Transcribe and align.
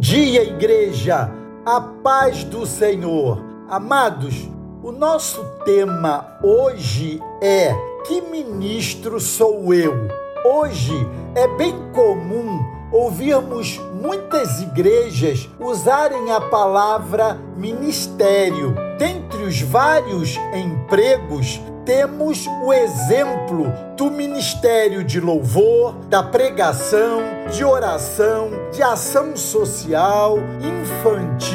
dia, 0.00 0.42
igreja, 0.42 1.30
a 1.64 1.78
paz 1.78 2.42
do 2.42 2.64
Senhor. 2.64 3.44
Amados, 3.68 4.48
o 4.82 4.90
nosso 4.90 5.44
tema 5.62 6.38
hoje 6.42 7.20
é: 7.42 7.74
Que 8.06 8.22
ministro 8.22 9.20
sou 9.20 9.74
eu? 9.74 10.08
Hoje 10.42 10.94
é 11.34 11.46
bem 11.58 11.74
comum 11.92 12.58
ouvirmos 12.90 13.78
muitas 14.00 14.62
igrejas 14.62 15.48
usarem 15.60 16.32
a 16.32 16.40
palavra 16.40 17.38
ministério. 17.54 18.74
Dentre 18.98 19.42
os 19.42 19.60
vários 19.60 20.34
empregos, 20.54 21.60
temos 21.84 22.46
o 22.46 22.72
exemplo 22.72 23.72
do 23.96 24.10
ministério 24.10 25.02
de 25.04 25.20
louvor, 25.20 25.94
da 26.06 26.22
pregação, 26.22 27.20
de 27.50 27.64
oração, 27.64 28.50
de 28.72 28.82
ação 28.82 29.36
social, 29.36 30.38
infantil 30.60 31.49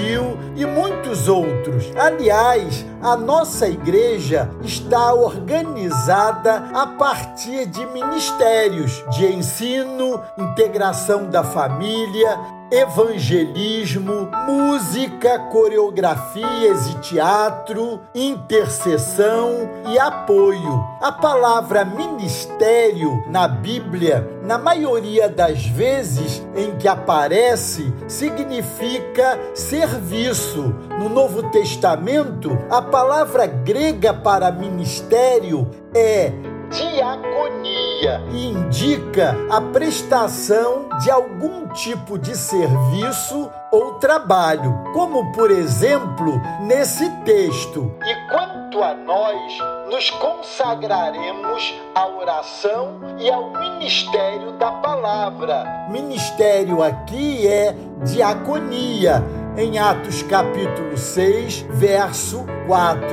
e 0.56 0.66
muitos 0.66 1.28
outros. 1.28 1.92
Aliás, 1.96 2.86
a 3.02 3.16
nossa 3.16 3.68
igreja 3.68 4.50
está 4.62 5.14
organizada 5.14 6.70
a 6.74 6.88
partir 6.88 7.66
de 7.68 7.86
ministérios 7.88 9.04
de 9.12 9.26
ensino, 9.34 10.22
integração 10.38 11.30
da 11.30 11.44
família, 11.44 12.40
evangelismo, 12.72 14.30
música, 14.48 15.38
coreografias 15.52 16.88
e 16.88 17.00
teatro, 17.00 18.02
intercessão 18.14 19.70
e 19.88 20.00
apoio. 20.00 20.84
A 21.02 21.12
palavra 21.12 21.86
ministério 21.86 23.24
na 23.28 23.48
Bíblia, 23.48 24.28
na 24.46 24.58
maioria 24.58 25.28
das 25.28 25.66
vezes 25.66 26.42
em 26.56 26.76
que 26.78 26.88
aparece, 26.88 27.92
significa 28.08 29.40
serviço. 29.54 30.74
No 31.00 31.10
Novo 31.10 31.50
Testamento, 31.50 32.58
a 32.70 32.82
palavra 32.82 33.48
grega 33.48 34.14
para 34.14 34.52
ministério 34.52 35.70
é 35.94 36.32
diaconia 36.70 38.22
e 38.32 38.48
indica 38.48 39.36
a 39.50 39.62
prestação 39.62 40.90
de 41.02 41.10
algum 41.10 41.68
tipo 41.70 42.18
de 42.18 42.36
serviço 42.36 43.50
ou 43.72 43.96
trabalho, 43.96 44.84
como 44.94 45.32
por 45.32 45.52
exemplo 45.52 46.40
nesse 46.62 47.10
texto. 47.24 47.92
E 48.06 48.15
quanto 48.76 48.84
a 48.84 48.94
nós, 48.94 49.58
nos 49.90 50.10
consagraremos 50.12 51.82
à 51.96 52.08
oração 52.08 53.00
e 53.18 53.30
ao 53.30 53.52
ministério 53.52 54.52
da 54.54 54.72
palavra. 54.72 55.88
Ministério 55.90 56.84
aqui 56.84 57.48
é 57.48 57.74
diaconia 58.04 59.24
em 59.58 59.80
Atos 59.80 60.24
capítulo 60.24 60.98
6, 60.98 61.66
verso 61.70 62.46
4. 62.68 63.08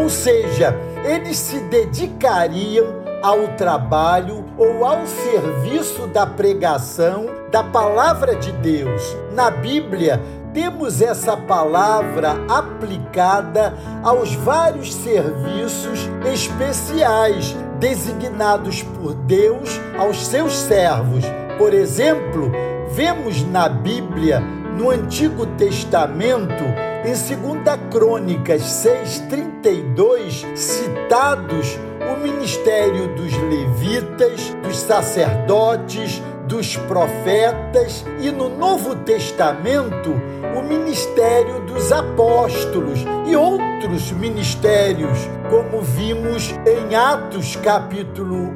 Ou 0.00 0.08
seja, 0.08 0.74
eles 1.04 1.36
se 1.36 1.60
dedicariam 1.60 3.02
ao 3.22 3.48
trabalho 3.56 4.44
ou 4.56 4.84
ao 4.84 5.06
serviço 5.06 6.06
da 6.06 6.26
pregação 6.26 7.26
da 7.50 7.62
palavra 7.62 8.34
de 8.34 8.50
Deus. 8.52 9.16
Na 9.32 9.50
Bíblia, 9.50 10.20
temos 10.52 11.00
essa 11.00 11.36
palavra 11.36 12.36
aplicada 12.48 13.74
aos 14.02 14.34
vários 14.34 14.92
serviços 14.92 16.08
especiais 16.32 17.56
designados 17.78 18.82
por 18.82 19.14
Deus 19.14 19.80
aos 19.98 20.26
seus 20.26 20.54
servos. 20.54 21.24
Por 21.58 21.72
exemplo, 21.74 22.50
vemos 22.90 23.42
na 23.44 23.68
Bíblia, 23.68 24.40
no 24.40 24.90
Antigo 24.90 25.46
Testamento, 25.46 26.64
em 27.04 27.12
2 27.12 27.80
Crônicas 27.90 28.62
6:32, 28.62 30.46
citados 30.54 31.78
o 32.12 32.20
ministério 32.20 33.08
dos 33.14 33.32
levitas, 33.32 34.54
dos 34.62 34.76
sacerdotes, 34.76 36.22
dos 36.46 36.76
profetas 36.76 38.04
e 38.20 38.30
no 38.30 38.48
Novo 38.48 38.94
Testamento 38.96 40.12
o 40.54 40.62
ministério 40.62 41.60
dos 41.60 41.90
apóstolos 41.92 43.00
e 43.26 43.34
outros 43.36 44.12
ministérios, 44.12 45.18
como 45.50 45.80
vimos 45.82 46.54
em 46.66 46.94
Atos 46.94 47.56
capítulo 47.56 48.54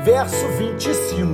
1, 0.00 0.04
verso 0.04 0.46
25. 0.58 1.32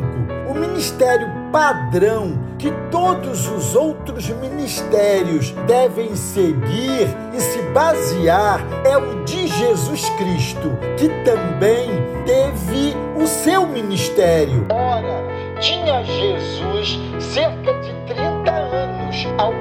O 0.49 0.55
ministério 0.55 1.29
padrão 1.51 2.39
que 2.59 2.71
todos 2.91 3.49
os 3.49 3.75
outros 3.75 4.29
ministérios 4.29 5.51
devem 5.67 6.15
seguir 6.17 7.09
e 7.35 7.41
se 7.41 7.63
basear 7.75 8.61
é 8.85 8.97
o 8.97 9.25
de 9.25 9.47
Jesus 9.47 10.09
Cristo, 10.11 10.71
que 10.97 11.09
também 11.25 11.91
teve 12.25 12.95
o 13.17 13.27
seu 13.27 13.67
ministério. 13.67 14.67
Ora, 14.71 15.23
tinha 15.61 16.03
Jesus 16.05 16.99
cerca 17.21 17.73
de 17.81 17.93
30 18.15 18.51
anos 18.51 19.27
ao 19.39 19.53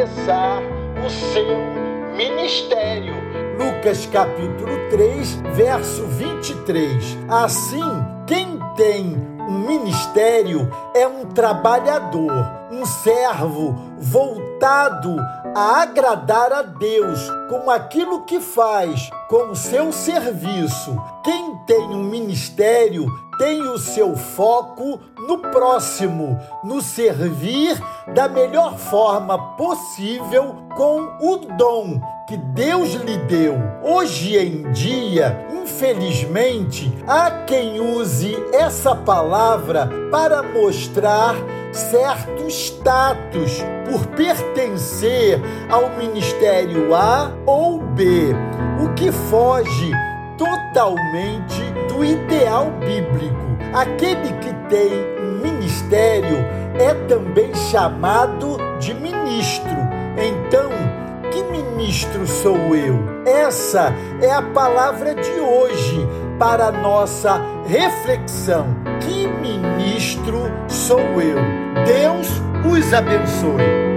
começar 0.00 0.62
o 1.04 1.10
seu 1.10 1.44
ministério. 2.16 3.12
Lucas 3.58 4.06
capítulo 4.06 4.88
3, 4.88 5.34
verso 5.54 6.06
23. 6.06 7.18
Assim, 7.28 7.84
quem 8.26 8.58
tem 8.76 9.14
um 9.46 9.58
ministério 9.58 10.70
é 10.94 11.06
um 11.06 11.26
trabalhador, 11.26 12.32
um 12.70 12.86
servo 12.86 13.78
voltado 13.98 15.16
a 15.54 15.82
agradar 15.82 16.52
a 16.52 16.62
Deus 16.62 17.20
com 17.48 17.70
aquilo 17.70 18.24
que 18.24 18.40
faz, 18.40 19.10
com 19.28 19.50
o 19.50 19.56
seu 19.56 19.92
serviço. 19.92 20.96
Quem 21.24 21.56
tem 21.66 21.88
um 21.88 22.04
ministério 22.04 23.06
tem 23.38 23.62
o 23.62 23.78
seu 23.78 24.16
foco 24.16 25.00
no 25.26 25.38
próximo, 25.38 26.38
no 26.62 26.82
servir 26.82 27.80
da 28.14 28.28
melhor 28.28 28.76
forma 28.76 29.56
possível 29.56 30.56
com 30.76 31.16
o 31.20 31.36
dom 31.56 32.00
que 32.28 32.36
Deus 32.36 32.92
lhe 32.92 33.16
deu. 33.24 33.56
Hoje 33.82 34.36
em 34.36 34.70
dia, 34.72 35.48
infelizmente, 35.50 36.92
há 37.06 37.30
quem 37.46 37.80
use 37.80 38.36
essa 38.52 38.94
palavra 38.94 39.88
para 40.10 40.42
mostrar 40.42 41.34
certo 41.72 42.48
status 42.48 43.64
por 43.88 44.06
pertencer 44.08 45.40
ao 45.68 45.90
ministério 45.90 46.94
A 46.94 47.32
ou 47.46 47.80
B, 47.80 48.32
o 48.82 48.92
que 48.94 49.10
foge 49.12 49.90
totalmente 50.36 51.62
do 51.88 52.04
ideal 52.04 52.70
bíblico. 52.80 53.50
Aquele 53.74 54.32
que 54.40 54.52
tem 54.68 54.90
um 55.20 55.38
ministério 55.42 56.38
é 56.78 56.94
também 57.06 57.54
chamado 57.54 58.56
de 58.78 58.94
ministro. 58.94 59.76
Então, 60.16 60.70
que 61.30 61.42
ministro 61.44 62.26
sou 62.26 62.74
eu? 62.74 62.98
Essa 63.26 63.92
é 64.20 64.32
a 64.32 64.42
palavra 64.42 65.14
de 65.14 65.40
hoje 65.40 66.06
para 66.38 66.72
nossa 66.72 67.40
reflexão. 67.66 68.89
Que 69.00 69.26
ministro 69.26 70.50
sou 70.68 71.00
eu? 71.20 71.38
Deus 71.86 72.28
os 72.64 72.92
abençoe. 72.92 73.89